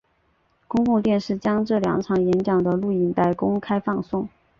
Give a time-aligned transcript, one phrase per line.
[0.67, 4.27] 公共电视将这两场演讲的录影公开放送。